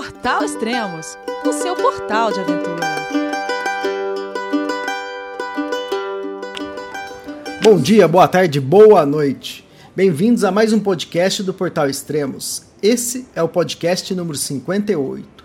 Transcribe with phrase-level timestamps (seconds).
[0.00, 2.80] Portal Extremos, o seu portal de aventura.
[7.62, 9.62] Bom dia, boa tarde, boa noite.
[9.94, 12.62] Bem-vindos a mais um podcast do Portal Extremos.
[12.82, 15.44] Esse é o podcast número 58.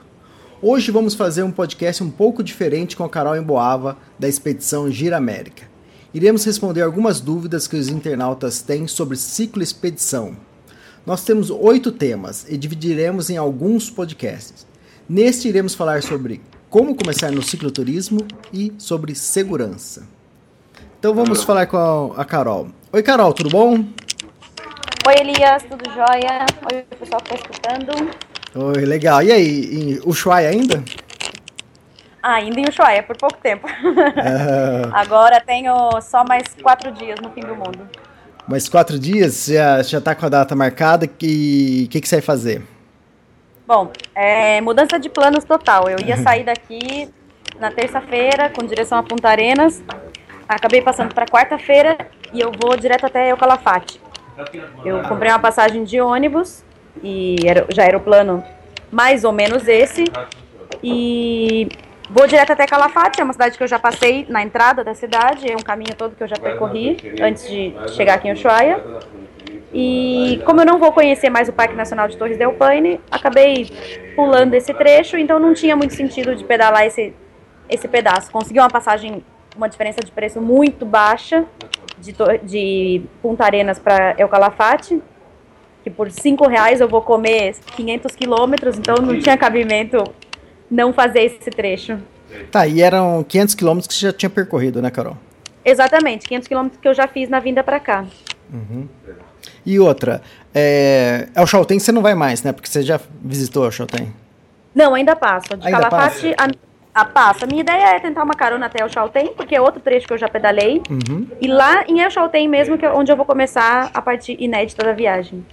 [0.61, 5.17] Hoje vamos fazer um podcast um pouco diferente com a Carol Emboava, da expedição Gira
[5.17, 5.67] América.
[6.13, 10.37] Iremos responder algumas dúvidas que os internautas têm sobre ciclo expedição.
[11.05, 14.65] Nós temos oito temas e dividiremos em alguns podcasts.
[15.07, 20.07] Neste iremos falar sobre como começar no cicloturismo e sobre segurança.
[20.97, 22.69] Então vamos falar com a Carol.
[22.91, 23.85] Oi Carol, tudo bom?
[25.07, 26.47] Oi Elias, tudo jóia?
[26.73, 28.09] Oi pessoal que está escutando.
[28.55, 29.21] Oi, legal.
[29.21, 30.83] E aí, em Ushuaia ainda?
[32.23, 33.67] Ah, ainda em Ushuaia, por pouco tempo.
[34.91, 37.87] Agora tenho só mais quatro dias no fim do mundo.
[38.47, 39.47] Mais quatro dias?
[39.47, 41.05] Já, já tá com a data marcada?
[41.05, 42.61] O que, que, que você vai fazer?
[43.67, 45.89] Bom, é, mudança de planos total.
[45.89, 47.09] Eu ia sair daqui
[47.59, 49.83] na terça-feira com direção a Punta Arenas.
[50.47, 51.97] Acabei passando para quarta-feira
[52.31, 53.99] e eu vou direto até El Calafate.
[54.83, 56.63] Eu comprei uma passagem de ônibus
[57.01, 58.43] e era, já era o plano
[58.91, 60.03] mais ou menos esse.
[60.83, 61.67] E
[62.09, 65.51] Vou direto até Calafate, é uma cidade que eu já passei na entrada da cidade,
[65.51, 68.83] é um caminho todo que eu já percorri antes de chegar aqui em Ushuaia.
[69.73, 73.69] E como eu não vou conhecer mais o Parque Nacional de Torres del Paine, acabei
[74.15, 77.13] pulando esse trecho, então não tinha muito sentido de pedalar esse,
[77.67, 78.31] esse pedaço.
[78.31, 79.23] Consegui uma passagem,
[79.55, 81.43] uma diferença de preço muito baixa
[81.97, 85.01] de, de Punta Arenas para El Calafate,
[85.83, 90.03] que por 5 reais eu vou comer 500 quilômetros, então não tinha cabimento
[90.69, 91.97] não fazer esse trecho.
[92.51, 95.17] Tá, e eram 500 quilômetros que você já tinha percorrido, né, Carol?
[95.63, 98.05] Exatamente, 500 quilômetros que eu já fiz na vinda para cá.
[98.53, 98.87] Uhum.
[99.65, 100.21] E outra,
[100.53, 102.51] é, El Chaltén você não vai mais, né?
[102.51, 104.13] Porque você já visitou El Chaltén.
[104.73, 105.57] Não, ainda passo.
[105.57, 106.51] De ainda Calafate passa?
[106.93, 107.47] a, a passa.
[107.47, 110.17] Minha ideia é tentar uma carona até El Chaltén, porque é outro trecho que eu
[110.17, 110.81] já pedalei.
[110.89, 111.27] Uhum.
[111.41, 114.85] E lá em El Chaltén mesmo, que é onde eu vou começar a parte inédita
[114.85, 115.43] da viagem.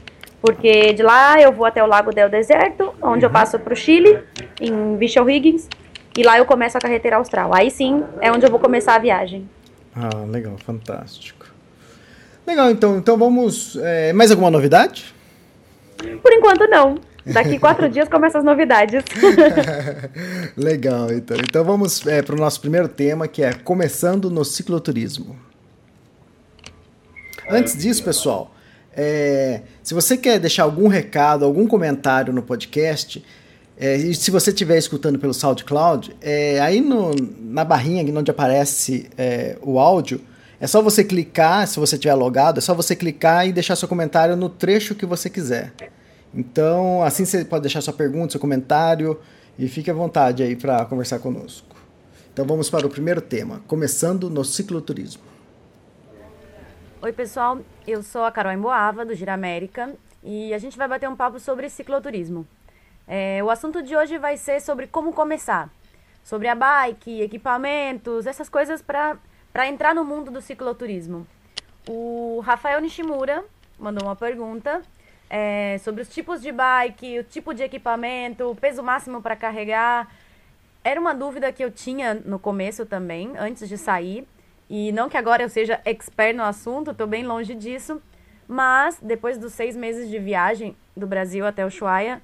[0.43, 3.33] Porque de lá eu vou até o Lago del Deserto, onde eu uhum.
[3.33, 4.19] passo para o Chile,
[4.61, 5.69] em Vishal Higgins,
[6.19, 7.55] e lá eu começo a carreteira austral.
[7.55, 9.49] Aí sim é onde eu vou começar a viagem.
[9.95, 11.47] Ah, legal, fantástico.
[12.45, 13.77] Legal, então, então vamos.
[13.77, 15.15] É, mais alguma novidade?
[16.21, 16.97] Por enquanto não.
[17.25, 19.05] Daqui quatro dias começam as novidades.
[20.57, 21.37] legal, então.
[21.37, 25.39] Então vamos é, para o nosso primeiro tema, que é começando no cicloturismo.
[27.49, 28.53] Antes disso, pessoal,
[28.97, 33.25] é, se você quer deixar algum recado, algum comentário no podcast,
[33.77, 37.11] é, e se você estiver escutando pelo SoundCloud, é, aí no,
[37.41, 40.21] na barrinha onde aparece é, o áudio,
[40.61, 43.89] é só você clicar, se você estiver logado, é só você clicar e deixar seu
[43.89, 45.73] comentário no trecho que você quiser.
[46.35, 49.19] Então, assim você pode deixar sua pergunta, seu comentário
[49.59, 51.67] e fique à vontade aí para conversar conosco.
[52.33, 55.32] Então vamos para o primeiro tema, começando no cicloturismo.
[57.05, 57.59] Oi, pessoal.
[57.85, 59.93] Eu sou a Carol Emboava, do Gira América,
[60.23, 62.47] e a gente vai bater um papo sobre cicloturismo.
[63.09, 65.69] É, o assunto de hoje vai ser sobre como começar.
[66.23, 69.19] Sobre a bike, equipamentos, essas coisas para
[69.67, 71.27] entrar no mundo do cicloturismo.
[71.89, 73.45] O Rafael Nishimura
[73.81, 74.81] mandou uma pergunta
[75.29, 80.09] é, sobre os tipos de bike, o tipo de equipamento, o peso máximo para carregar.
[80.85, 84.25] Era uma dúvida que eu tinha no começo também, antes de sair.
[84.75, 88.01] E não que agora eu seja expert no assunto, estou bem longe disso,
[88.49, 92.23] mas depois dos seis meses de viagem do Brasil até Ushuaia,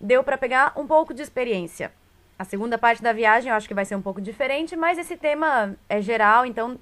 [0.00, 1.92] deu para pegar um pouco de experiência.
[2.36, 5.16] A segunda parte da viagem eu acho que vai ser um pouco diferente, mas esse
[5.16, 6.76] tema é geral, então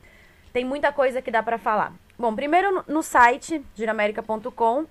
[0.50, 1.92] tem muita coisa que dá para falar.
[2.18, 4.86] Bom, primeiro no site giramerica.com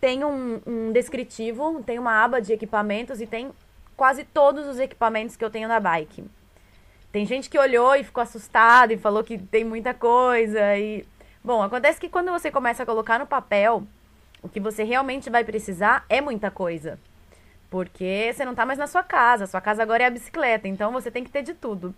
[0.00, 3.52] tem um, um descritivo, tem uma aba de equipamentos e tem
[3.96, 6.24] quase todos os equipamentos que eu tenho na bike.
[7.12, 11.04] Tem gente que olhou e ficou assustado e falou que tem muita coisa e
[11.44, 13.86] bom, acontece que quando você começa a colocar no papel
[14.42, 16.98] o que você realmente vai precisar é muita coisa.
[17.68, 20.90] Porque você não está mais na sua casa, sua casa agora é a bicicleta, então
[20.90, 21.94] você tem que ter de tudo.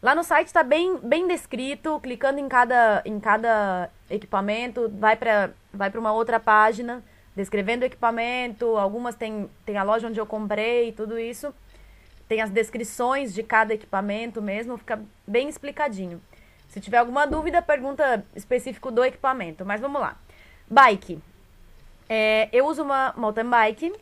[0.00, 5.50] Lá no site está bem, bem descrito, clicando em cada, em cada equipamento, vai para
[5.72, 7.02] vai uma outra página,
[7.34, 11.52] descrevendo o equipamento, algumas tem, tem a loja onde eu comprei, tudo isso
[12.28, 16.20] tem as descrições de cada equipamento mesmo, fica bem explicadinho.
[16.68, 19.64] Se tiver alguma dúvida, pergunta específico do equipamento.
[19.64, 20.16] Mas vamos lá.
[20.68, 21.18] Bike.
[22.08, 23.92] É, eu uso uma mountain bike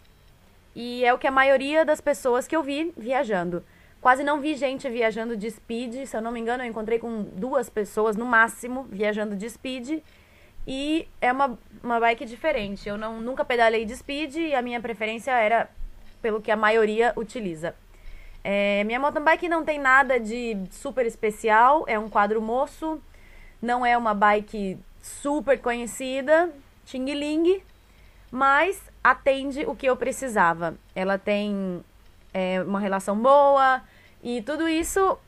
[0.74, 3.64] e é o que a maioria das pessoas que eu vi viajando.
[4.00, 6.06] Quase não vi gente viajando de speed.
[6.06, 10.02] Se eu não me engano, eu encontrei com duas pessoas no máximo viajando de speed.
[10.66, 12.88] E é uma, uma bike diferente.
[12.88, 15.70] Eu não, nunca pedalei de speed e a minha preferência era
[16.20, 17.74] pelo que a maioria utiliza.
[18.46, 23.00] É, minha mountain bike não tem nada de super especial, é um quadro moço,
[23.60, 26.50] não é uma bike super conhecida,
[26.84, 27.62] Ting Ling,
[28.30, 30.74] mas atende o que eu precisava.
[30.94, 31.82] Ela tem
[32.34, 33.82] é, uma relação boa
[34.22, 35.18] e tudo isso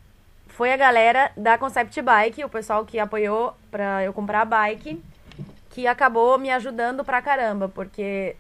[0.49, 5.03] foi a galera da Concept Bike, o pessoal que apoiou para eu comprar a bike,
[5.71, 8.37] que acabou me ajudando pra caramba, porque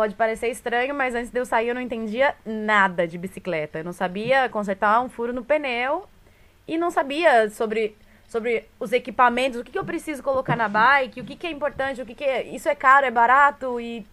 [0.00, 3.80] Pode parecer estranho, mas antes de eu sair eu não entendia nada de bicicleta.
[3.80, 6.06] Eu não sabia consertar um furo no pneu
[6.66, 7.94] e não sabia sobre,
[8.26, 11.50] sobre os equipamentos, o que, que eu preciso colocar na bike, o que, que é
[11.50, 14.06] importante, o que, que é, isso é caro, é barato e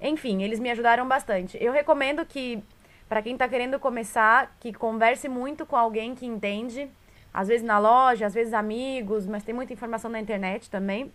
[0.00, 1.58] enfim, eles me ajudaram bastante.
[1.62, 2.64] Eu recomendo que
[3.06, 6.88] para quem está querendo começar, que converse muito com alguém que entende,
[7.34, 11.12] às vezes na loja, às vezes amigos, mas tem muita informação na internet também.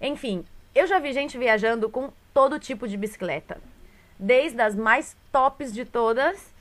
[0.00, 0.44] Enfim,
[0.74, 3.58] eu já vi gente viajando com todo tipo de bicicleta,
[4.18, 6.52] desde as mais tops de todas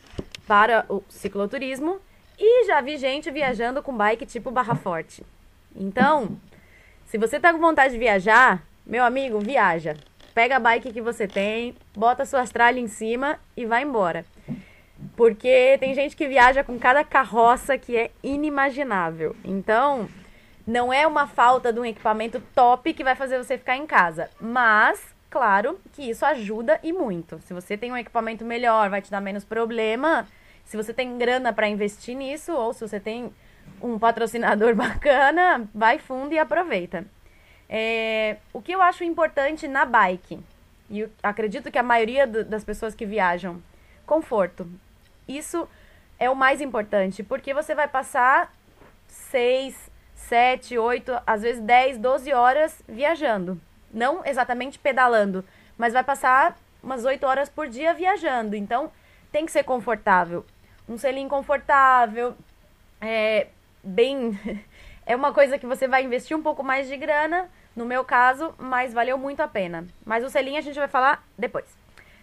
[0.48, 2.00] para o cicloturismo
[2.40, 5.26] e já vi gente viajando com bike tipo Barra Forte.
[5.76, 6.38] Então,
[7.06, 9.98] se você tá com vontade de viajar, meu amigo, viaja.
[10.34, 14.26] Pega a bike que você tem, bota suas tralhas em cima e vai embora.
[15.16, 19.36] Porque tem gente que viaja com cada carroça que é inimaginável.
[19.44, 20.08] Então,
[20.66, 24.30] não é uma falta de um equipamento top que vai fazer você ficar em casa,
[24.40, 27.40] mas claro que isso ajuda e muito.
[27.40, 30.28] Se você tem um equipamento melhor, vai te dar menos problema.
[30.64, 33.34] Se você tem grana para investir nisso ou se você tem
[33.82, 37.04] um patrocinador bacana, vai fundo e aproveita.
[37.68, 40.40] É, o que eu acho importante na bike,
[40.88, 43.60] e acredito que a maioria do, das pessoas que viajam,
[44.06, 44.70] conforto.
[45.28, 45.68] Isso
[46.20, 48.54] é o mais importante, porque você vai passar
[49.08, 53.60] seis, 7, 8, às vezes 10, 12 horas viajando.
[53.94, 55.46] Não exatamente pedalando,
[55.78, 58.56] mas vai passar umas 8 horas por dia viajando.
[58.56, 58.92] Então,
[59.32, 60.46] tem que ser confortável.
[60.90, 62.36] Um selim confortável,
[63.00, 63.48] é
[63.84, 64.38] bem.
[65.06, 68.54] é uma coisa que você vai investir um pouco mais de grana, no meu caso,
[68.58, 69.86] mas valeu muito a pena.
[70.06, 71.66] Mas o selim a gente vai falar depois.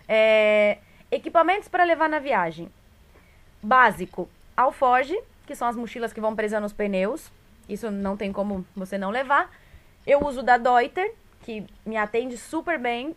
[0.09, 0.79] É,
[1.11, 2.69] equipamentos para levar na viagem.
[3.63, 7.31] Básico, alforge, que são as mochilas que vão presando os pneus.
[7.69, 9.51] Isso não tem como você não levar.
[10.07, 13.15] Eu uso da Deuter, que me atende super bem.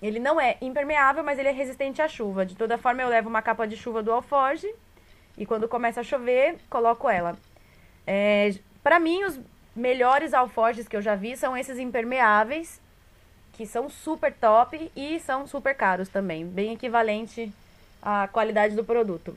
[0.00, 2.46] Ele não é impermeável, mas ele é resistente à chuva.
[2.46, 4.72] De toda forma, eu levo uma capa de chuva do Alforge
[5.36, 7.36] e quando começa a chover, coloco ela.
[8.06, 9.38] É, para mim, os
[9.74, 12.80] melhores alforges que eu já vi são esses impermeáveis,
[13.52, 17.52] que são super top e são super caros também, bem equivalente
[18.02, 19.36] à qualidade do produto.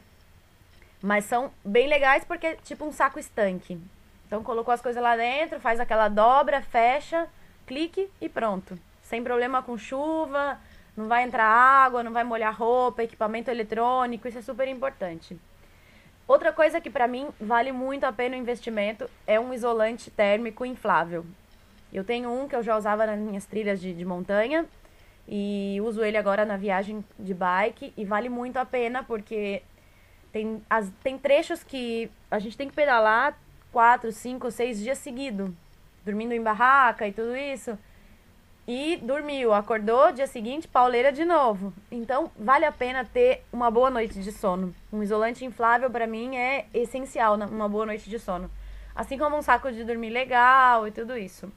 [1.02, 3.80] Mas são bem legais porque é tipo um saco estanque.
[4.26, 7.28] Então colocou as coisas lá dentro, faz aquela dobra, fecha,
[7.72, 8.78] clique e pronto.
[9.02, 10.60] Sem problema com chuva,
[10.96, 15.40] não vai entrar água, não vai molhar roupa, equipamento eletrônico, isso é super importante.
[16.28, 20.66] Outra coisa que para mim vale muito a pena o investimento é um isolante térmico
[20.66, 21.26] inflável.
[21.94, 24.66] Eu tenho um que eu já usava nas minhas trilhas de, de montanha
[25.26, 29.62] e uso ele agora na viagem de bike e vale muito a pena porque
[30.34, 33.38] tem, as, tem trechos que a gente tem que pedalar
[33.72, 35.52] quatro, cinco, seis dias seguidos,
[36.04, 37.78] dormindo em barraca e tudo isso.
[38.68, 41.74] E dormiu, acordou, dia seguinte, pauleira de novo.
[41.92, 44.74] Então, vale a pena ter uma boa noite de sono.
[44.94, 48.50] Um isolante inflável, para mim, é essencial uma boa noite de sono.
[48.96, 51.52] Assim como um saco de dormir legal e tudo isso.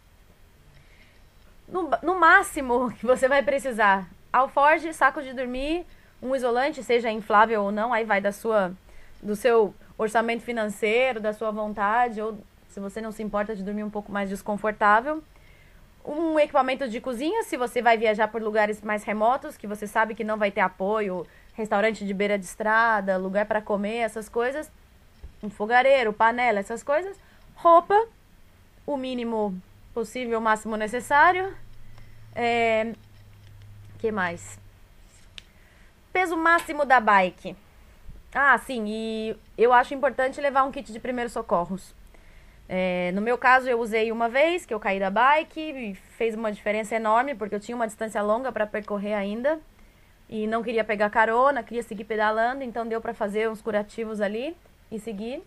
[1.69, 5.87] No, no máximo que você vai precisar, alforge, saco de dormir,
[6.23, 8.73] um isolante, seja inflável ou não, aí vai da sua,
[9.23, 12.39] do seu orçamento financeiro, da sua vontade, ou
[12.75, 15.23] se você não se importa de dormir um pouco mais desconfortável.
[16.05, 20.13] Um equipamento de cozinha, se você vai viajar por lugares mais remotos, que você sabe
[20.13, 24.69] que não vai ter apoio, restaurante de beira de estrada, lugar para comer, essas coisas.
[25.41, 27.17] Um fogareiro, panela, essas coisas.
[27.55, 28.09] Roupa,
[28.85, 29.57] o mínimo
[29.95, 31.55] possível, o máximo necessário.
[32.35, 32.93] É...
[33.99, 34.59] que mais?
[36.13, 37.57] Peso máximo da bike.
[38.35, 41.95] Ah, sim, e eu acho importante levar um kit de primeiros socorros.
[42.69, 46.51] É, no meu caso, eu usei uma vez que eu caí da bike fez uma
[46.51, 49.61] diferença enorme, porque eu tinha uma distância longa para percorrer ainda
[50.29, 54.57] e não queria pegar carona, queria seguir pedalando, então deu para fazer uns curativos ali
[54.91, 55.43] e seguir.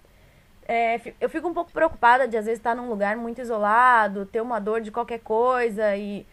[0.67, 4.41] É, eu fico um pouco preocupada de às vezes estar num lugar muito isolado, ter
[4.41, 6.25] uma dor de qualquer coisa e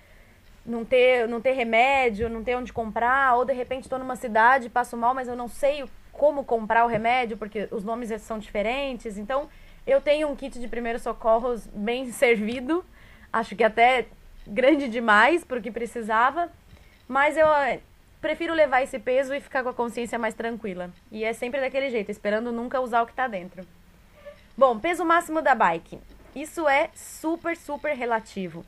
[0.67, 4.69] não ter, não ter remédio, não ter onde comprar, ou de repente estou numa cidade,
[4.69, 9.19] passo mal, mas eu não sei como comprar o remédio, porque os nomes são diferentes.
[9.19, 9.49] Então,
[9.87, 12.85] eu tenho um kit de primeiros socorros bem servido,
[13.33, 14.07] acho que até
[14.47, 16.51] grande demais para o que precisava,
[17.09, 17.47] mas eu
[18.21, 20.91] prefiro levar esse peso e ficar com a consciência mais tranquila.
[21.13, 23.67] E é sempre daquele jeito, esperando nunca usar o que tá dentro.
[24.57, 25.99] Bom, peso máximo da bike.
[26.35, 28.65] Isso é super, super relativo.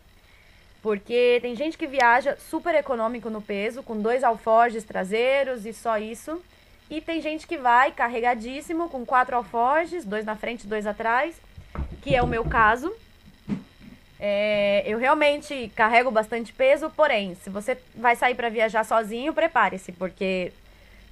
[0.83, 5.99] Porque tem gente que viaja super econômico no peso, com dois alforjes traseiros e só
[5.99, 6.43] isso.
[6.89, 11.41] E tem gente que vai carregadíssimo, com quatro alforjes, dois na frente, dois atrás,
[12.01, 12.95] que é o meu caso.
[14.19, 19.93] É, eu realmente carrego bastante peso, porém, se você vai sair para viajar sozinho, prepare-se,
[19.93, 20.53] porque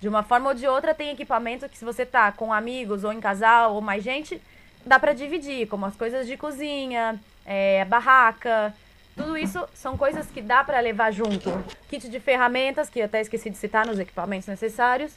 [0.01, 3.13] de uma forma ou de outra tem equipamento que se você tá com amigos ou
[3.13, 4.41] em casal ou mais gente,
[4.87, 8.75] dá para dividir, como as coisas de cozinha, é, barraca,
[9.17, 11.51] tudo isso são coisas que dá para levar junto.
[11.89, 15.13] Kit de ferramentas, que até esqueci de citar nos equipamentos necessários.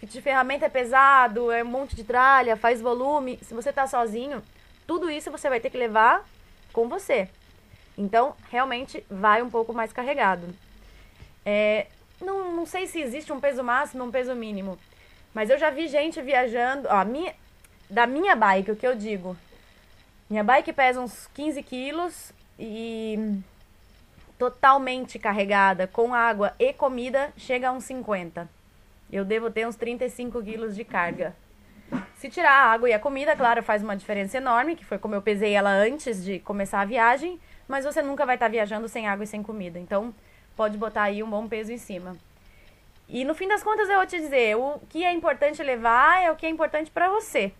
[0.00, 3.38] Kit de ferramenta é pesado, é um monte de tralha, faz volume.
[3.42, 4.42] Se você tá sozinho,
[4.86, 6.24] tudo isso você vai ter que levar
[6.72, 7.28] com você.
[7.98, 10.54] Então, realmente vai um pouco mais carregado.
[11.44, 11.86] É,
[12.18, 14.78] não, não sei se existe um peso máximo, um peso mínimo.
[15.34, 16.88] Mas eu já vi gente viajando.
[16.88, 17.34] Ó, minha,
[17.90, 19.36] da minha bike, o que eu digo?
[20.30, 23.38] Minha bike pesa uns 15 quilos e
[24.38, 28.48] totalmente carregada com água e comida chega a uns 50.
[29.12, 31.34] Eu devo ter uns 35 quilos de carga.
[32.14, 35.14] Se tirar a água e a comida, claro, faz uma diferença enorme, que foi como
[35.14, 39.08] eu pesei ela antes de começar a viagem, mas você nunca vai estar viajando sem
[39.08, 39.78] água e sem comida.
[39.78, 40.14] Então,
[40.54, 42.16] pode botar aí um bom peso em cima.
[43.08, 46.30] E no fim das contas, eu vou te dizer, o que é importante levar é
[46.30, 47.52] o que é importante para você.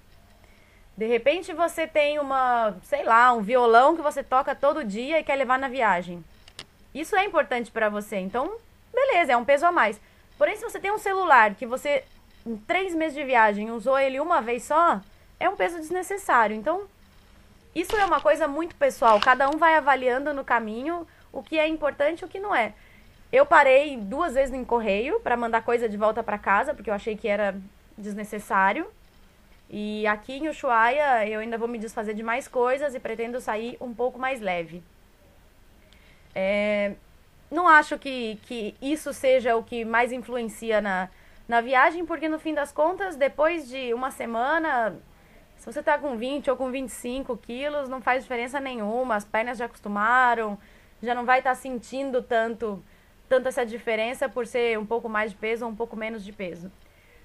[0.96, 5.24] De repente você tem uma, sei lá, um violão que você toca todo dia e
[5.24, 6.22] quer levar na viagem.
[6.94, 8.58] Isso é importante para você, então
[8.92, 10.00] beleza, é um peso a mais.
[10.40, 12.02] Porém, se você tem um celular que você
[12.46, 14.98] em três meses de viagem usou ele uma vez só,
[15.38, 16.56] é um peso desnecessário.
[16.56, 16.84] Então,
[17.74, 19.20] isso é uma coisa muito pessoal.
[19.20, 22.72] Cada um vai avaliando no caminho o que é importante e o que não é.
[23.30, 26.94] Eu parei duas vezes no correio para mandar coisa de volta para casa, porque eu
[26.94, 27.54] achei que era
[27.98, 28.90] desnecessário.
[29.68, 33.76] E aqui em Ushuaia eu ainda vou me desfazer de mais coisas e pretendo sair
[33.78, 34.82] um pouco mais leve.
[36.34, 36.94] É,
[37.50, 41.08] não acho que, que isso seja o que mais influencia na,
[41.48, 44.96] na viagem, porque no fim das contas, depois de uma semana,
[45.56, 49.58] se você tá com 20 ou com 25 quilos, não faz diferença nenhuma, as pernas
[49.58, 50.56] já acostumaram,
[51.02, 52.82] já não vai estar tá sentindo tanto,
[53.28, 56.32] tanto essa diferença por ser um pouco mais de peso ou um pouco menos de
[56.32, 56.70] peso.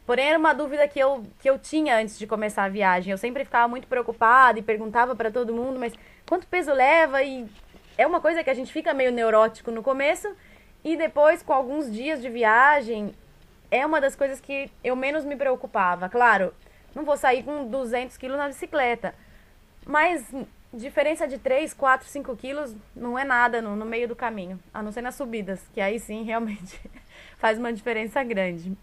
[0.06, 3.12] Porém, era uma dúvida que eu, que eu tinha antes de começar a viagem.
[3.12, 5.94] Eu sempre ficava muito preocupada e perguntava para todo mundo, mas
[6.28, 7.24] quanto peso leva?
[7.24, 7.48] E
[7.98, 10.34] é uma coisa que a gente fica meio neurótico no começo
[10.84, 13.14] e depois, com alguns dias de viagem,
[13.72, 16.08] é uma das coisas que eu menos me preocupava.
[16.10, 16.54] Claro,
[16.94, 19.16] não vou sair com 200 quilos na bicicleta,
[19.86, 20.26] mas
[20.74, 24.84] diferença de 3, 4, 5 quilos não é nada no, no meio do caminho, a
[24.84, 26.80] não ser nas subidas, que aí sim realmente
[27.38, 28.76] faz uma diferença grande.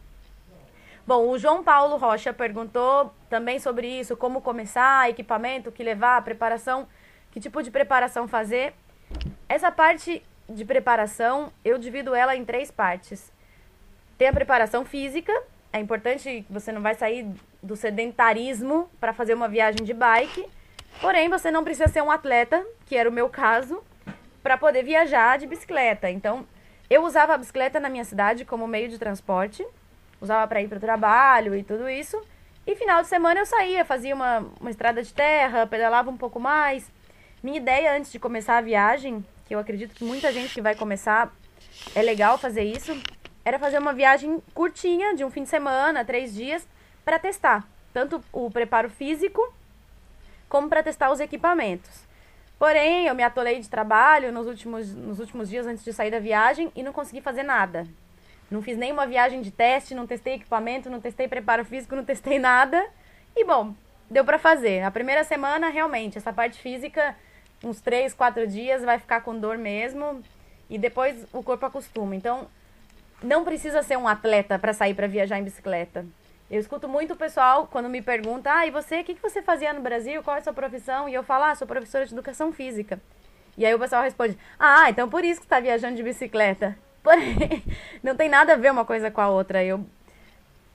[1.07, 6.87] Bom, o João Paulo Rocha perguntou também sobre isso, como começar, equipamento, que levar, preparação,
[7.33, 8.73] que tipo de preparação fazer.
[9.49, 13.33] Essa parte de preparação, eu divido ela em três partes.
[14.19, 15.33] Tem a preparação física,
[15.73, 17.27] é importante que você não vai sair
[17.63, 20.47] do sedentarismo para fazer uma viagem de bike,
[21.01, 23.83] porém você não precisa ser um atleta, que era o meu caso,
[24.43, 26.11] para poder viajar de bicicleta.
[26.11, 26.47] Então,
[26.91, 29.67] eu usava a bicicleta na minha cidade como meio de transporte,
[30.21, 32.21] usava para ir para o trabalho e tudo isso.
[32.67, 36.39] E final de semana eu saía, fazia uma, uma estrada de terra, pedalava um pouco
[36.39, 36.91] mais.
[37.43, 40.77] Minha ideia antes de começar a viagem, que eu acredito que muita gente que vai
[40.77, 41.35] começar
[41.93, 42.97] é legal fazer isso,
[43.45, 46.67] era fazer uma viagem curtinha, de um fim de semana, três dias,
[47.05, 49.53] para testar tanto o preparo físico
[50.49, 52.07] como para testar os equipamentos.
[52.59, 56.21] Porém, eu me atolei de trabalho nos últimos, nos últimos dias antes de sair da
[56.21, 57.89] viagem e não consegui fazer nada.
[58.49, 62.39] Não fiz nenhuma viagem de teste, não testei equipamento, não testei preparo físico, não testei
[62.39, 62.87] nada.
[63.35, 63.75] E bom,
[64.09, 64.83] deu para fazer.
[64.83, 67.17] A primeira semana, realmente, essa parte física,
[67.63, 70.23] uns três, quatro dias, vai ficar com dor mesmo.
[70.69, 72.17] E depois o corpo acostuma.
[72.17, 72.47] Então,
[73.23, 76.05] não precisa ser um atleta para sair para viajar em bicicleta.
[76.51, 79.41] Eu escuto muito o pessoal quando me pergunta: ah, e você, o que, que você
[79.41, 80.23] fazia no Brasil?
[80.23, 81.09] Qual é a sua profissão?
[81.09, 83.01] E eu falo: ah, sou professora de educação física.
[83.57, 86.77] E aí o pessoal responde: ah, então por isso que está viajando de bicicleta.
[87.03, 87.63] Porém,
[88.03, 89.65] não tem nada a ver uma coisa com a outra.
[89.65, 89.85] Eu,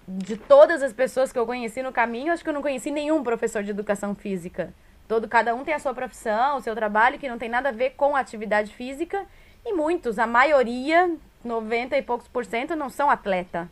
[0.08, 3.24] de todas as pessoas que eu conheci no caminho, acho que eu não conheci nenhum
[3.24, 4.74] professor de educação física.
[5.08, 7.72] Todo, cada um tem a sua profissão, o seu trabalho, que não tem nada a
[7.72, 9.26] ver com a atividade física.
[9.66, 13.70] E muitos, a maioria, 90 e poucos por cento, não são atleta.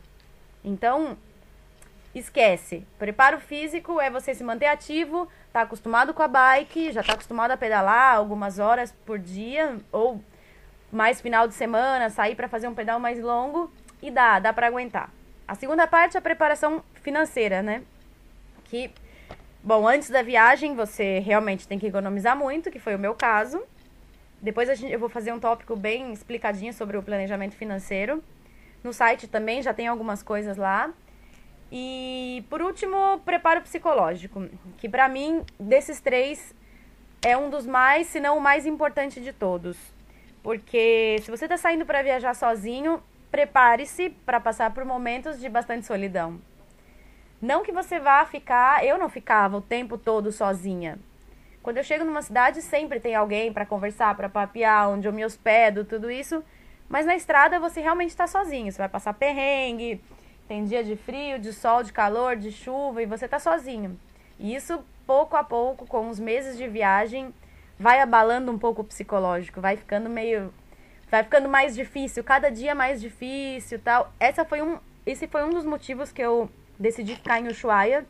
[0.64, 1.16] Então,
[2.14, 2.86] esquece.
[2.98, 7.50] Preparo físico é você se manter ativo, tá acostumado com a bike, já tá acostumado
[7.50, 10.22] a pedalar algumas horas por dia, ou
[10.90, 14.66] mais final de semana, sair para fazer um pedal mais longo, e dá, dá para
[14.66, 15.10] aguentar.
[15.46, 17.82] A segunda parte é a preparação financeira, né?
[18.64, 18.90] Que,
[19.66, 23.60] bom, antes da viagem você realmente tem que economizar muito, que foi o meu caso.
[24.40, 28.22] Depois gente, eu vou fazer um tópico bem explicadinho sobre o planejamento financeiro.
[28.84, 30.94] No site também já tem algumas coisas lá.
[31.72, 36.54] E por último, preparo psicológico, que para mim, desses três,
[37.20, 39.76] é um dos mais, se não o mais importante de todos.
[40.44, 45.84] Porque se você está saindo para viajar sozinho, prepare-se para passar por momentos de bastante
[45.86, 46.40] solidão.
[47.40, 50.98] Não que você vá ficar, eu não ficava o tempo todo sozinha.
[51.62, 55.24] Quando eu chego numa cidade, sempre tem alguém para conversar, para papear, onde eu me
[55.24, 56.42] hospedo, tudo isso.
[56.88, 58.70] Mas na estrada você realmente está sozinho.
[58.70, 60.00] Você vai passar perrengue,
[60.46, 63.98] tem dia de frio, de sol, de calor, de chuva e você está sozinho.
[64.38, 67.34] E isso, pouco a pouco, com os meses de viagem,
[67.78, 70.54] vai abalando um pouco o psicológico, vai ficando meio.
[71.10, 74.12] Vai ficando mais difícil, cada dia mais difícil tal.
[74.18, 78.06] Essa foi um, esse foi um dos motivos que eu decidi ficar em Ushuaia,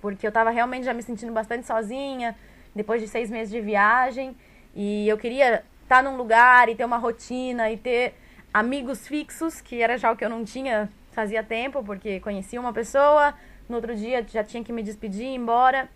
[0.00, 2.36] porque eu estava realmente já me sentindo bastante sozinha,
[2.74, 4.36] depois de seis meses de viagem,
[4.74, 8.14] e eu queria estar tá num lugar e ter uma rotina e ter
[8.52, 12.72] amigos fixos, que era já o que eu não tinha fazia tempo, porque conhecia uma
[12.72, 13.32] pessoa,
[13.68, 15.88] no outro dia já tinha que me despedir e ir embora.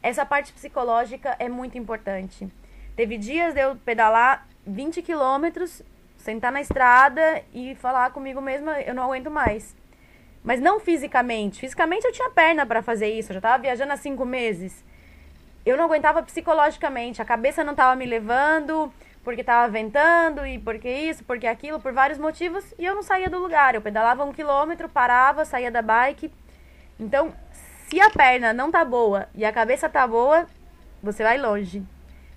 [0.00, 2.48] Essa parte psicológica é muito importante.
[2.94, 5.82] Teve dias de eu pedalar 20 quilômetros,
[6.16, 9.74] sentar na estrada e falar comigo mesma, eu não aguento mais.
[10.42, 11.60] Mas não fisicamente.
[11.60, 14.84] Fisicamente eu tinha perna para fazer isso, eu já estava viajando há cinco meses.
[15.64, 18.92] Eu não aguentava psicologicamente, a cabeça não estava me levando,
[19.22, 23.28] porque estava ventando e porque isso, porque aquilo, por vários motivos, e eu não saía
[23.28, 23.74] do lugar.
[23.74, 26.32] Eu pedalava um quilômetro, parava, saía da bike.
[26.98, 27.34] Então,
[27.88, 30.46] se a perna não tá boa e a cabeça tá boa,
[31.02, 31.82] você vai longe.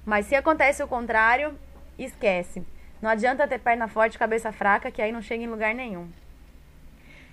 [0.06, 1.58] Mas se acontece o contrário,
[1.98, 2.66] esquece.
[3.02, 6.10] Não adianta ter perna forte e cabeça fraca, que aí não chega em lugar nenhum.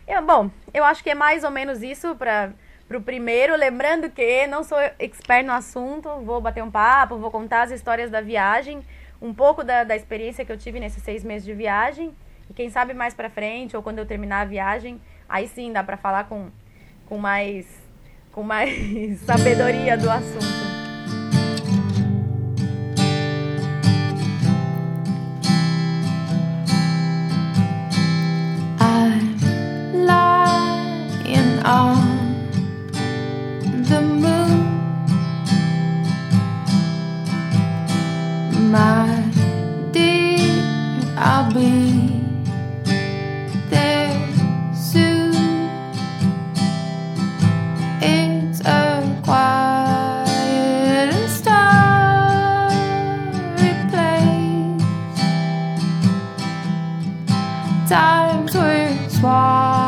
[0.09, 2.55] Eu, bom, eu acho que é mais ou menos isso para
[2.91, 3.55] o primeiro.
[3.55, 8.11] Lembrando que não sou expert no assunto, vou bater um papo, vou contar as histórias
[8.11, 8.83] da viagem
[9.21, 12.15] um pouco da, da experiência que eu tive nesses seis meses de viagem.
[12.49, 15.85] E quem sabe mais pra frente, ou quando eu terminar a viagem, aí sim dá
[15.85, 16.49] pra falar com,
[17.07, 17.67] com mais,
[18.33, 20.68] com mais sabedoria do assunto.
[57.99, 59.88] times we swap.